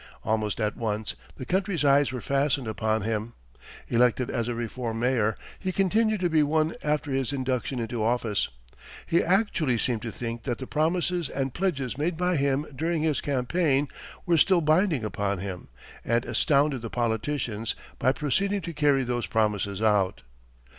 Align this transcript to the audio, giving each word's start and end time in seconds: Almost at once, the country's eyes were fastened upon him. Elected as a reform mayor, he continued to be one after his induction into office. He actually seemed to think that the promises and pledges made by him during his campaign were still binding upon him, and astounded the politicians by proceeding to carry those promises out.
Almost 0.23 0.59
at 0.59 0.75
once, 0.75 1.13
the 1.37 1.45
country's 1.45 1.85
eyes 1.85 2.11
were 2.11 2.21
fastened 2.21 2.67
upon 2.67 3.03
him. 3.03 3.33
Elected 3.87 4.31
as 4.31 4.47
a 4.47 4.55
reform 4.55 4.99
mayor, 4.99 5.35
he 5.59 5.71
continued 5.71 6.21
to 6.21 6.27
be 6.29 6.41
one 6.41 6.73
after 6.83 7.11
his 7.11 7.31
induction 7.31 7.77
into 7.77 8.03
office. 8.03 8.49
He 9.05 9.21
actually 9.21 9.77
seemed 9.77 10.01
to 10.01 10.11
think 10.11 10.41
that 10.41 10.57
the 10.57 10.65
promises 10.65 11.29
and 11.29 11.53
pledges 11.53 11.99
made 11.99 12.17
by 12.17 12.35
him 12.37 12.65
during 12.75 13.03
his 13.03 13.21
campaign 13.21 13.89
were 14.25 14.39
still 14.39 14.61
binding 14.61 15.05
upon 15.05 15.37
him, 15.37 15.67
and 16.03 16.25
astounded 16.25 16.81
the 16.81 16.89
politicians 16.89 17.75
by 17.99 18.11
proceeding 18.11 18.61
to 18.61 18.73
carry 18.73 19.03
those 19.03 19.27
promises 19.27 19.83
out. 19.83 20.23